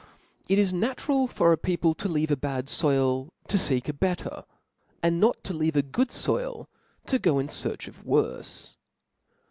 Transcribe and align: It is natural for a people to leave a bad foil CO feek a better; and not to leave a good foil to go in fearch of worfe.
It 0.49 0.57
is 0.57 0.73
natural 0.73 1.27
for 1.27 1.53
a 1.53 1.57
people 1.59 1.93
to 1.93 2.09
leave 2.09 2.31
a 2.31 2.35
bad 2.35 2.71
foil 2.71 3.31
CO 3.47 3.57
feek 3.57 3.87
a 3.87 3.93
better; 3.93 4.45
and 5.03 5.19
not 5.19 5.43
to 5.43 5.53
leave 5.53 5.75
a 5.75 5.83
good 5.83 6.11
foil 6.11 6.67
to 7.05 7.19
go 7.19 7.37
in 7.37 7.45
fearch 7.49 7.87
of 7.87 8.03
worfe. 8.03 8.77